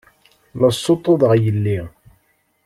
[0.59, 1.79] La ssuṭṭuḍeɣ yelli.